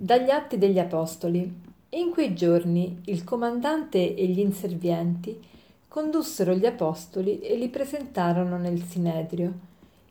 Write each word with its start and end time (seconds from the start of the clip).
Dagli 0.00 0.30
Atti 0.30 0.58
degli 0.58 0.78
Apostoli. 0.78 1.52
In 1.88 2.10
quei 2.12 2.32
giorni 2.32 3.00
il 3.06 3.24
comandante 3.24 4.14
e 4.14 4.26
gli 4.28 4.38
inservienti 4.38 5.36
condussero 5.88 6.54
gli 6.54 6.66
apostoli 6.66 7.40
e 7.40 7.56
li 7.56 7.68
presentarono 7.68 8.58
nel 8.58 8.80
Sinedrio. 8.84 9.52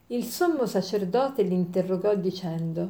Il 0.08 0.26
sommo 0.26 0.66
sacerdote 0.66 1.44
li 1.44 1.54
interrogò 1.54 2.16
dicendo 2.16 2.90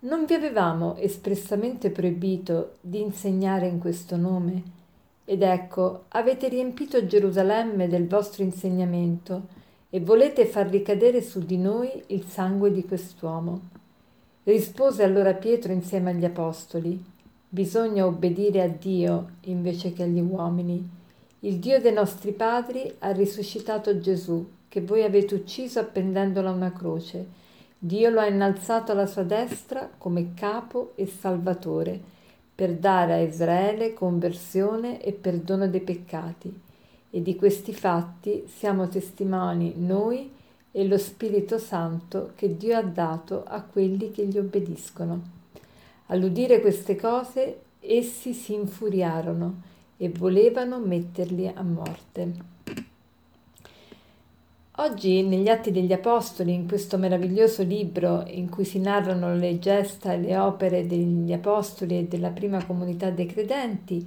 Non 0.00 0.26
vi 0.26 0.34
avevamo 0.34 0.96
espressamente 0.96 1.88
proibito 1.88 2.74
di 2.82 3.00
insegnare 3.00 3.66
in 3.66 3.78
questo 3.78 4.18
nome? 4.18 4.62
Ed 5.24 5.40
ecco, 5.40 6.04
avete 6.08 6.48
riempito 6.48 7.06
Gerusalemme 7.06 7.88
del 7.88 8.06
vostro 8.06 8.42
insegnamento 8.42 9.46
e 9.88 9.98
volete 10.00 10.44
far 10.44 10.68
ricadere 10.68 11.22
su 11.22 11.40
di 11.40 11.56
noi 11.56 11.90
il 12.08 12.26
sangue 12.26 12.70
di 12.70 12.84
quest'uomo. 12.84 13.77
Rispose 14.48 15.02
allora 15.02 15.34
Pietro 15.34 15.74
insieme 15.74 16.12
agli 16.12 16.24
apostoli, 16.24 16.98
bisogna 17.46 18.06
obbedire 18.06 18.62
a 18.62 18.66
Dio 18.66 19.32
invece 19.42 19.92
che 19.92 20.04
agli 20.04 20.22
uomini. 20.22 20.88
Il 21.40 21.56
Dio 21.56 21.78
dei 21.82 21.92
nostri 21.92 22.32
padri 22.32 22.94
ha 23.00 23.10
risuscitato 23.12 23.98
Gesù, 23.98 24.48
che 24.68 24.80
voi 24.80 25.02
avete 25.02 25.34
ucciso 25.34 25.80
appendendolo 25.80 26.48
a 26.48 26.52
una 26.52 26.72
croce. 26.72 27.26
Dio 27.78 28.08
lo 28.08 28.20
ha 28.20 28.26
innalzato 28.26 28.92
alla 28.92 29.04
sua 29.04 29.22
destra 29.22 29.86
come 29.98 30.32
capo 30.32 30.92
e 30.94 31.04
salvatore, 31.04 32.00
per 32.54 32.72
dare 32.72 33.12
a 33.12 33.20
Israele 33.20 33.92
conversione 33.92 35.02
e 35.02 35.12
perdono 35.12 35.68
dei 35.68 35.82
peccati. 35.82 36.58
E 37.10 37.20
di 37.20 37.36
questi 37.36 37.74
fatti 37.74 38.44
siamo 38.46 38.88
testimoni 38.88 39.74
noi 39.76 40.36
e 40.78 40.86
lo 40.86 40.96
Spirito 40.96 41.58
Santo 41.58 42.30
che 42.36 42.56
Dio 42.56 42.76
ha 42.76 42.82
dato 42.82 43.42
a 43.44 43.62
quelli 43.62 44.12
che 44.12 44.24
gli 44.26 44.38
obbediscono. 44.38 45.20
All'udire 46.06 46.60
queste 46.60 46.94
cose, 46.94 47.62
essi 47.80 48.32
si 48.32 48.54
infuriarono 48.54 49.62
e 49.96 50.08
volevano 50.08 50.78
metterli 50.78 51.48
a 51.48 51.62
morte. 51.62 52.32
Oggi 54.76 55.22
negli 55.24 55.48
Atti 55.48 55.72
degli 55.72 55.92
Apostoli, 55.92 56.54
in 56.54 56.68
questo 56.68 56.96
meraviglioso 56.96 57.64
libro 57.64 58.22
in 58.28 58.48
cui 58.48 58.64
si 58.64 58.78
narrano 58.78 59.34
le 59.34 59.58
gesta 59.58 60.12
e 60.12 60.20
le 60.20 60.38
opere 60.38 60.86
degli 60.86 61.32
Apostoli 61.32 61.98
e 61.98 62.04
della 62.04 62.30
prima 62.30 62.64
comunità 62.64 63.10
dei 63.10 63.26
credenti, 63.26 64.06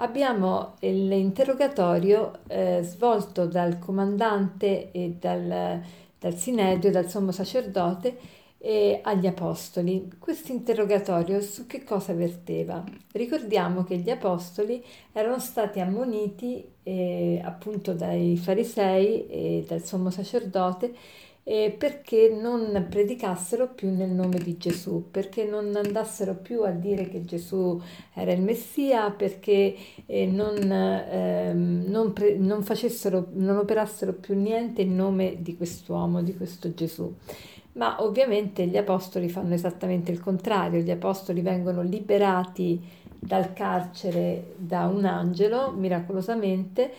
abbiamo 0.00 0.74
l'interrogatorio 0.80 2.32
eh, 2.48 2.80
svolto 2.82 3.46
dal 3.46 3.78
comandante 3.78 4.90
e 4.90 5.14
dal, 5.18 5.80
dal 6.20 6.36
Sinedio, 6.36 6.90
dal 6.90 7.08
sommo 7.08 7.32
sacerdote 7.32 8.38
e 8.58 9.00
agli 9.02 9.26
apostoli. 9.26 10.10
Questo 10.18 10.52
interrogatorio 10.52 11.40
su 11.40 11.66
che 11.66 11.82
cosa 11.82 12.12
verteva? 12.12 12.84
Ricordiamo 13.12 13.84
che 13.84 13.96
gli 13.96 14.10
apostoli 14.10 14.84
erano 15.12 15.38
stati 15.38 15.80
ammoniti 15.80 16.62
eh, 16.82 17.40
appunto 17.42 17.94
dai 17.94 18.36
farisei 18.36 19.26
e 19.28 19.64
dal 19.66 19.82
sommo 19.82 20.10
sacerdote 20.10 20.94
eh, 21.42 21.74
perché 21.76 22.28
non 22.28 22.86
predicassero 22.88 23.68
più 23.68 23.90
nel 23.90 24.10
nome 24.10 24.38
di 24.38 24.56
Gesù, 24.56 25.10
perché 25.10 25.44
non 25.44 25.74
andassero 25.74 26.34
più 26.34 26.62
a 26.62 26.70
dire 26.70 27.08
che 27.08 27.24
Gesù 27.24 27.80
era 28.14 28.32
il 28.32 28.42
Messia, 28.42 29.10
perché 29.10 29.74
eh, 30.06 30.26
non, 30.26 30.56
eh, 30.70 31.52
non, 31.52 32.12
pre- 32.12 32.36
non, 32.36 32.62
facessero, 32.62 33.28
non 33.32 33.56
operassero 33.56 34.12
più 34.12 34.34
niente 34.38 34.82
in 34.82 34.94
nome 34.94 35.36
di 35.40 35.56
quest'uomo, 35.56 36.22
di 36.22 36.36
questo 36.36 36.74
Gesù. 36.74 37.12
Ma 37.72 38.02
ovviamente 38.02 38.66
gli 38.66 38.76
apostoli 38.76 39.28
fanno 39.28 39.54
esattamente 39.54 40.10
il 40.10 40.20
contrario, 40.20 40.80
gli 40.80 40.90
apostoli 40.90 41.40
vengono 41.40 41.82
liberati 41.82 42.80
dal 43.18 43.52
carcere 43.52 44.54
da 44.56 44.86
un 44.86 45.04
angelo 45.04 45.72
miracolosamente 45.72 46.92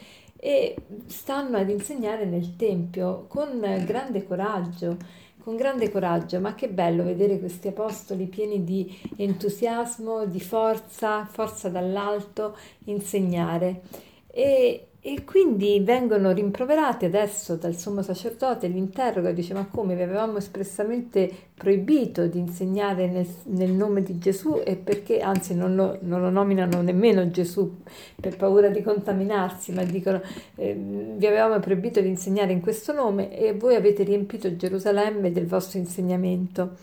e 0.43 0.75
stanno 1.05 1.57
ad 1.57 1.69
insegnare 1.69 2.25
nel 2.25 2.55
Tempio 2.55 3.25
con 3.27 3.59
grande 3.85 4.25
coraggio, 4.25 4.97
con 5.37 5.55
grande 5.55 5.91
coraggio, 5.91 6.39
ma 6.39 6.55
che 6.55 6.67
bello 6.67 7.03
vedere 7.03 7.37
questi 7.37 7.67
apostoli 7.67 8.25
pieni 8.25 8.63
di 8.63 8.91
entusiasmo, 9.17 10.25
di 10.25 10.39
forza, 10.39 11.25
forza 11.25 11.69
dall'alto, 11.69 12.57
insegnare. 12.85 13.81
E 14.25 14.87
e 15.03 15.23
quindi 15.23 15.79
vengono 15.79 16.31
rimproverati 16.31 17.05
adesso 17.05 17.55
dal 17.55 17.75
sommo 17.75 18.03
sacerdote, 18.03 18.67
li 18.67 18.77
interroga 18.77 19.31
dice 19.31 19.55
ma 19.55 19.65
come 19.65 19.95
vi 19.95 20.03
avevamo 20.03 20.37
espressamente 20.37 21.27
proibito 21.55 22.27
di 22.27 22.37
insegnare 22.37 23.07
nel, 23.07 23.27
nel 23.45 23.71
nome 23.71 24.03
di 24.03 24.19
Gesù 24.19 24.61
e 24.63 24.75
perché 24.75 25.19
anzi 25.19 25.55
non 25.55 25.73
lo, 25.73 25.97
non 26.01 26.21
lo, 26.21 26.29
nominano 26.29 26.83
nemmeno 26.83 27.31
Gesù 27.31 27.77
per 28.19 28.37
paura 28.37 28.69
di 28.69 28.83
contaminarsi, 28.83 29.71
ma 29.71 29.83
dicono 29.83 30.21
eh, 30.55 30.75
vi 30.75 31.25
avevamo 31.25 31.59
proibito 31.59 31.99
di 31.99 32.07
insegnare 32.07 32.51
in 32.51 32.61
questo 32.61 32.93
nome 32.93 33.35
e 33.35 33.53
voi 33.53 33.73
avete 33.73 34.03
riempito 34.03 34.55
Gerusalemme 34.55 35.31
del 35.31 35.47
vostro 35.47 35.79
insegnamento. 35.79 36.77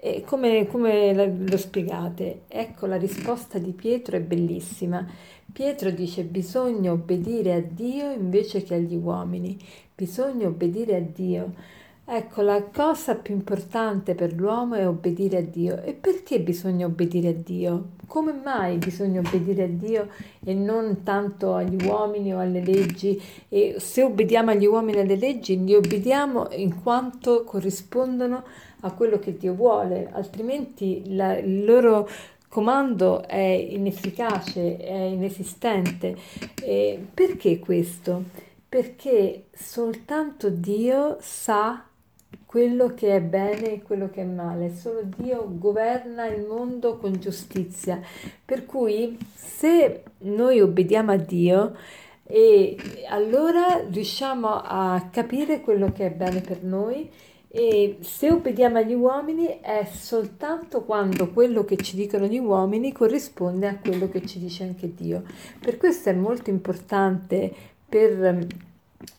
E 0.00 0.22
come, 0.24 0.68
come 0.68 1.34
lo 1.34 1.56
spiegate? 1.56 2.42
Ecco 2.46 2.86
la 2.86 2.96
risposta 2.96 3.58
di 3.58 3.72
Pietro 3.72 4.16
è 4.16 4.20
bellissima. 4.20 5.04
Pietro 5.52 5.90
dice 5.90 6.22
bisogna 6.22 6.92
obbedire 6.92 7.52
a 7.54 7.60
Dio 7.60 8.12
invece 8.12 8.62
che 8.62 8.74
agli 8.74 8.94
uomini, 8.94 9.58
bisogna 9.94 10.46
obbedire 10.46 10.94
a 10.96 11.00
Dio. 11.00 11.52
Ecco, 12.10 12.40
la 12.40 12.62
cosa 12.62 13.16
più 13.16 13.34
importante 13.34 14.14
per 14.14 14.32
l'uomo 14.32 14.76
è 14.76 14.88
obbedire 14.88 15.36
a 15.36 15.42
Dio. 15.42 15.82
E 15.82 15.92
perché 15.92 16.40
bisogna 16.40 16.86
obbedire 16.86 17.28
a 17.28 17.34
Dio? 17.34 17.88
Come 18.06 18.32
mai 18.32 18.78
bisogna 18.78 19.20
obbedire 19.20 19.64
a 19.64 19.68
Dio 19.68 20.08
e 20.42 20.54
non 20.54 21.02
tanto 21.02 21.52
agli 21.52 21.84
uomini 21.84 22.32
o 22.32 22.38
alle 22.38 22.64
leggi? 22.64 23.20
E 23.50 23.74
se 23.76 24.02
obbediamo 24.02 24.52
agli 24.52 24.64
uomini 24.64 24.96
e 24.96 25.00
alle 25.02 25.16
leggi, 25.16 25.62
li 25.62 25.74
obbediamo 25.74 26.48
in 26.52 26.80
quanto 26.82 27.44
corrispondono 27.44 28.42
a 28.80 28.92
quello 28.92 29.18
che 29.18 29.36
Dio 29.36 29.52
vuole, 29.52 30.08
altrimenti 30.10 31.14
la, 31.14 31.36
il 31.36 31.62
loro 31.62 32.08
comando 32.48 33.22
è 33.28 33.36
inefficace, 33.36 34.78
è 34.78 34.94
inesistente. 34.94 36.16
E 36.62 37.06
perché 37.12 37.58
questo? 37.58 38.24
Perché 38.66 39.48
soltanto 39.52 40.48
Dio 40.48 41.18
sa 41.20 41.82
quello 42.46 42.94
che 42.94 43.16
è 43.16 43.20
bene 43.20 43.74
e 43.74 43.82
quello 43.82 44.08
che 44.10 44.22
è 44.22 44.24
male, 44.24 44.74
solo 44.74 45.02
Dio 45.02 45.46
governa 45.58 46.26
il 46.26 46.46
mondo 46.46 46.96
con 46.96 47.12
giustizia. 47.20 48.00
Per 48.44 48.64
cui 48.64 49.18
se 49.34 50.02
noi 50.18 50.60
obbediamo 50.60 51.12
a 51.12 51.16
Dio, 51.16 51.74
e 52.30 52.76
allora 53.08 53.82
riusciamo 53.90 54.48
a 54.48 55.08
capire 55.10 55.62
quello 55.62 55.92
che 55.92 56.06
è 56.06 56.10
bene 56.10 56.42
per 56.42 56.62
noi 56.62 57.10
e 57.50 57.96
se 58.02 58.30
obbediamo 58.30 58.76
agli 58.76 58.92
uomini 58.92 59.60
è 59.62 59.88
soltanto 59.90 60.82
quando 60.82 61.30
quello 61.30 61.64
che 61.64 61.76
ci 61.76 61.96
dicono 61.96 62.26
gli 62.26 62.36
uomini 62.36 62.92
corrisponde 62.92 63.66
a 63.66 63.78
quello 63.78 64.10
che 64.10 64.26
ci 64.26 64.38
dice 64.38 64.64
anche 64.64 64.92
Dio. 64.94 65.22
Per 65.58 65.78
questo 65.78 66.10
è 66.10 66.12
molto 66.12 66.50
importante 66.50 67.50
per 67.88 68.46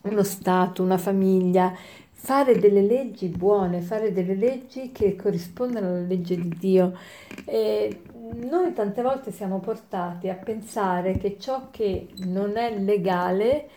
uno 0.03 0.23
Stato, 0.23 0.83
una 0.83 0.99
famiglia, 0.99 1.73
fare 2.21 2.59
delle 2.59 2.81
leggi 2.81 3.27
buone, 3.29 3.79
fare 3.79 4.11
delle 4.11 4.35
leggi 4.35 4.91
che 4.91 5.15
corrispondono 5.15 5.87
alla 5.87 6.05
legge 6.05 6.35
di 6.35 6.53
Dio. 6.59 6.97
E 7.45 8.01
noi 8.35 8.73
tante 8.73 9.01
volte 9.01 9.31
siamo 9.31 9.59
portati 9.59 10.27
a 10.27 10.35
pensare 10.35 11.17
che 11.17 11.37
ciò 11.39 11.69
che 11.71 12.09
non 12.25 12.57
è 12.57 12.77
legale 12.77 13.69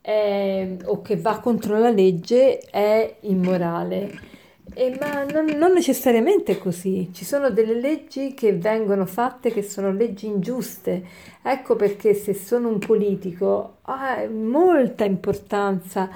è, 0.00 0.76
o 0.84 1.02
che 1.02 1.16
va 1.16 1.40
contro 1.40 1.78
la 1.78 1.90
legge 1.90 2.58
è 2.60 3.16
immorale. 3.22 4.28
Eh, 4.72 4.96
ma 5.00 5.24
non, 5.24 5.46
non, 5.46 5.72
necessariamente 5.72 6.56
così, 6.56 7.10
ci 7.12 7.24
sono 7.24 7.50
delle 7.50 7.74
leggi 7.74 8.34
che 8.34 8.52
vengono 8.52 9.04
fatte 9.04 9.50
che 9.50 9.62
sono 9.62 9.90
leggi 9.92 10.26
ingiuste. 10.26 11.04
Ecco 11.42 11.74
perché 11.74 12.14
se 12.14 12.34
sono 12.34 12.68
un 12.68 12.78
politico 12.78 13.78
ha 13.82 14.28
molta 14.30 15.02
importanza 15.04 16.08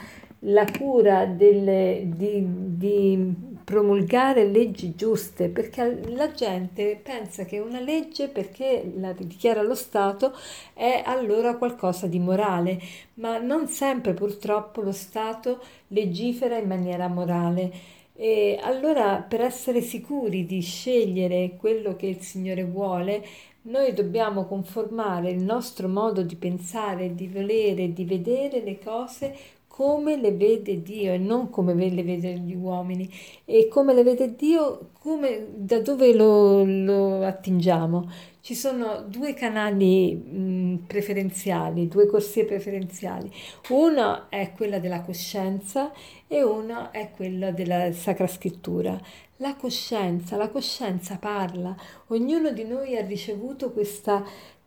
la 0.47 0.67
cura 0.67 1.27
delle, 1.27 2.09
di, 2.15 2.45
di 2.77 3.35
promulgare 3.65 4.45
leggi 4.45 4.95
giuste, 4.95 5.49
perché 5.49 6.01
la 6.09 6.31
gente 6.33 7.01
pensa 7.03 7.45
che 7.45 7.59
una 7.59 7.81
legge, 7.81 8.29
perché 8.29 8.93
la 8.97 9.13
dichiara 9.13 9.63
lo 9.63 9.75
Stato, 9.75 10.35
è 10.75 11.03
allora 11.05 11.57
qualcosa 11.57 12.07
di 12.07 12.19
morale, 12.19 12.79
ma 13.15 13.39
non 13.39 13.69
sempre 13.69 14.13
purtroppo 14.13 14.83
lo 14.83 14.93
Stato 14.93 15.63
legifera 15.89 16.59
in 16.59 16.69
maniera 16.69 17.09
morale. 17.09 17.73
E 18.17 18.61
allora 18.63 19.25
per 19.27 19.41
essere 19.41 19.81
sicuri 19.81 20.47
di 20.47 20.61
scegliere 20.61 21.57
quello 21.59 21.97
che 21.97 22.07
il 22.07 22.21
Signore 22.21 22.65
vuole, 22.65 23.25
noi 23.63 23.95
dobbiamo 23.95 24.45
conformare 24.45 25.31
il 25.31 25.43
nostro 25.43 25.89
modo 25.89 26.23
di 26.23 26.37
pensare, 26.37 27.15
di 27.15 27.27
volere, 27.29 27.95
di 27.95 28.05
vedere 28.05 28.61
le 28.61 28.79
cose 28.79 29.35
come 29.75 30.17
le 30.17 30.31
vede 30.31 30.83
Dio 30.83 31.15
e 31.15 31.19
non 31.19 31.51
come 31.51 31.75
le 31.75 32.05
vede 32.05 32.39
gli 32.39 32.55
uomini 32.55 33.11
e 33.45 33.67
come 33.67 33.93
le 33.93 34.05
vede 34.05 34.37
Dio, 34.37 34.91
come, 35.01 35.49
da 35.53 35.81
dove 35.81 36.15
lo, 36.15 36.63
lo 36.63 37.25
attingiamo. 37.25 38.09
Ci 38.41 38.55
sono 38.55 39.05
due 39.09 39.35
canali 39.35 40.15
mh, 40.15 40.85
preferenziali, 40.87 41.89
due 41.89 42.07
corsie 42.07 42.45
preferenziali. 42.45 43.29
Uno 43.71 44.31
è 44.31 44.53
quella 44.55 44.79
della 44.79 45.01
coscienza 45.01 45.91
e 46.29 46.41
uno 46.45 46.93
è 46.93 47.11
quello 47.11 47.51
della 47.51 47.91
Sacra 47.91 48.29
Scrittura. 48.29 48.97
La 49.39 49.57
coscienza, 49.57 50.37
la 50.37 50.51
coscienza 50.51 51.19
parla, 51.19 51.75
ognuno 52.09 52.53
di 52.53 52.63
noi 52.63 52.97
ha 52.97 53.05
ricevuto 53.05 53.73
questa 53.73 54.25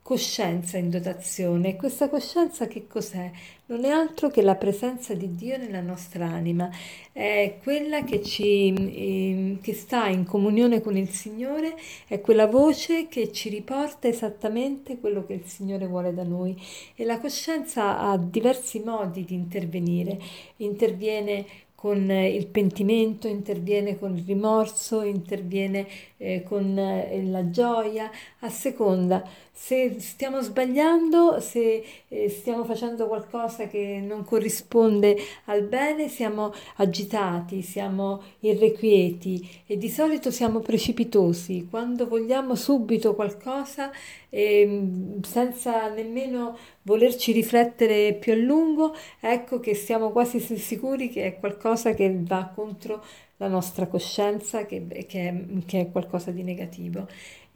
coscienza 0.08 0.78
in 0.78 0.88
dotazione. 0.88 1.76
Questa 1.76 2.08
coscienza 2.08 2.66
che 2.66 2.86
cos'è? 2.86 3.30
Non 3.66 3.84
è 3.84 3.90
altro 3.90 4.30
che 4.30 4.40
la 4.40 4.54
presenza 4.54 5.12
di 5.12 5.34
Dio 5.34 5.58
nella 5.58 5.82
nostra 5.82 6.24
anima, 6.24 6.70
è 7.12 7.58
quella 7.62 8.02
che, 8.04 8.22
ci, 8.22 8.72
eh, 8.72 9.58
che 9.60 9.74
sta 9.74 10.06
in 10.06 10.24
comunione 10.24 10.80
con 10.80 10.96
il 10.96 11.10
Signore, 11.10 11.76
è 12.06 12.22
quella 12.22 12.46
voce 12.46 13.06
che 13.08 13.30
ci 13.32 13.50
riporta 13.50 14.08
esattamente 14.08 14.98
quello 14.98 15.26
che 15.26 15.34
il 15.34 15.44
Signore 15.44 15.86
vuole 15.86 16.14
da 16.14 16.24
noi. 16.24 16.56
E 16.94 17.04
la 17.04 17.18
coscienza 17.18 17.98
ha 17.98 18.16
diversi 18.16 18.80
modi 18.80 19.26
di 19.26 19.34
intervenire, 19.34 20.18
interviene 20.56 21.44
con 21.78 22.10
il 22.10 22.48
pentimento, 22.48 23.28
interviene 23.28 23.96
con 24.00 24.16
il 24.16 24.24
rimorso, 24.26 25.02
interviene 25.02 25.86
eh, 26.16 26.42
con 26.42 26.76
eh, 26.76 27.22
la 27.22 27.50
gioia, 27.50 28.10
a 28.40 28.48
seconda 28.48 29.22
se 29.60 29.96
stiamo 29.98 30.40
sbagliando, 30.40 31.40
se 31.40 31.84
eh, 32.06 32.28
stiamo 32.28 32.64
facendo 32.64 33.08
qualcosa 33.08 33.66
che 33.66 34.00
non 34.00 34.24
corrisponde 34.24 35.16
al 35.46 35.62
bene, 35.62 36.08
siamo 36.08 36.54
agitati, 36.76 37.60
siamo 37.62 38.22
irrequieti 38.40 39.46
e 39.66 39.76
di 39.76 39.90
solito 39.90 40.30
siamo 40.30 40.60
precipitosi. 40.60 41.66
Quando 41.68 42.06
vogliamo 42.06 42.54
subito 42.54 43.16
qualcosa, 43.16 43.90
eh, 44.30 44.88
senza 45.22 45.88
nemmeno 45.88 46.56
volerci 46.82 47.32
riflettere 47.32 48.14
più 48.14 48.32
a 48.32 48.36
lungo, 48.36 48.94
ecco 49.20 49.58
che 49.58 49.74
siamo 49.74 50.10
quasi 50.10 50.38
sicuri 50.38 51.10
che 51.10 51.26
è 51.26 51.38
qualcosa 51.38 51.94
che 51.94 52.16
va 52.22 52.50
contro 52.54 53.04
la 53.38 53.48
nostra 53.48 53.86
coscienza, 53.86 54.66
che, 54.66 54.86
che, 55.06 55.46
che 55.66 55.80
è 55.80 55.90
qualcosa 55.90 56.30
di 56.30 56.42
negativo. 56.42 57.06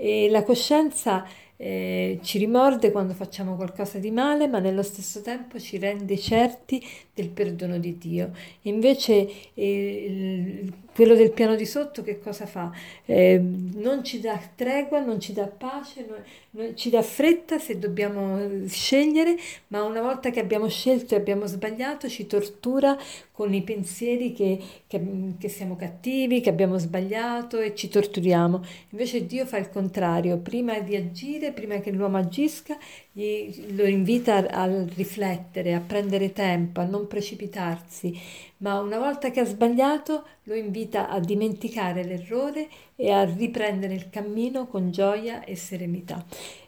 E 0.04 0.28
la 0.30 0.42
coscienza 0.42 1.24
eh, 1.56 2.18
ci 2.22 2.38
rimorde 2.38 2.90
quando 2.90 3.14
facciamo 3.14 3.54
qualcosa 3.54 3.98
di 3.98 4.10
male, 4.10 4.48
ma 4.48 4.58
nello 4.58 4.82
stesso 4.82 5.22
tempo 5.22 5.60
ci 5.60 5.78
rende 5.78 6.18
certi 6.18 6.84
del 7.14 7.28
perdono 7.28 7.78
di 7.78 7.96
Dio. 7.98 8.32
Invece 8.62 9.30
eh, 9.54 10.60
il, 10.64 10.72
quello 10.94 11.14
del 11.14 11.32
piano 11.32 11.54
di 11.56 11.66
sotto 11.66 12.02
che 12.02 12.18
cosa 12.18 12.46
fa? 12.46 12.70
Eh, 13.04 13.38
non 13.38 14.04
ci 14.04 14.20
dà 14.20 14.40
tregua, 14.54 15.00
non 15.00 15.20
ci 15.20 15.32
dà 15.32 15.46
pace, 15.46 16.06
non, 16.08 16.22
non, 16.50 16.76
ci 16.76 16.90
dà 16.90 17.02
fretta 17.02 17.58
se 17.58 17.78
dobbiamo 17.78 18.66
scegliere, 18.66 19.36
ma 19.68 19.82
una 19.82 20.00
volta 20.00 20.30
che 20.30 20.40
abbiamo 20.40 20.68
scelto 20.68 21.14
e 21.14 21.18
abbiamo 21.18 21.46
sbagliato 21.46 22.08
ci 22.08 22.26
tortura 22.26 22.96
con 23.32 23.54
i 23.54 23.62
pensieri 23.62 24.32
che, 24.32 24.58
che, 24.86 25.00
che 25.38 25.48
siamo 25.48 25.74
cattivi, 25.74 26.40
che 26.40 26.50
abbiamo 26.50 26.78
sbagliato 26.78 27.58
e 27.58 27.74
ci 27.74 27.88
torturiamo. 27.88 28.62
Invece 28.90 29.26
Dio 29.26 29.46
fa 29.46 29.56
il 29.56 29.70
contrario, 29.70 30.38
prima 30.38 30.78
di 30.80 30.94
agire 30.96 31.52
prima 31.52 31.78
che 31.78 31.90
l'uomo 31.90 32.18
agisca, 32.18 32.76
gli, 33.10 33.74
lo 33.74 33.84
invita 33.84 34.36
a, 34.36 34.62
a 34.62 34.84
riflettere, 34.94 35.74
a 35.74 35.80
prendere 35.80 36.32
tempo, 36.32 36.80
a 36.80 36.84
non 36.84 37.06
precipitarsi, 37.06 38.18
ma 38.62 38.80
una 38.80 38.98
volta 38.98 39.30
che 39.30 39.40
ha 39.40 39.44
sbagliato 39.44 40.24
lo 40.44 40.54
invita 40.54 41.08
a 41.08 41.20
dimenticare 41.20 42.04
l'errore 42.04 42.68
e 42.96 43.10
a 43.10 43.24
riprendere 43.24 43.94
il 43.94 44.08
cammino 44.10 44.66
con 44.66 44.90
gioia 44.90 45.44
e 45.44 45.54
serenità. 45.54 46.24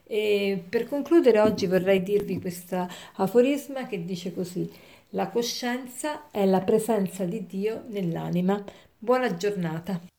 E 0.07 0.63
per 0.69 0.87
concludere 0.87 1.41
oggi 1.41 1.67
vorrei 1.67 2.03
dirvi 2.03 2.41
questo 2.41 2.87
aforisma 3.15 3.87
che 3.87 4.05
dice 4.05 4.35
così: 4.35 4.71
la 5.11 5.29
coscienza 5.29 6.31
è 6.31 6.45
la 6.45 6.61
presenza 6.61 7.25
di 7.25 7.47
Dio 7.47 7.85
nell'anima. 7.89 8.63
Buona 8.99 9.35
giornata. 9.37 10.14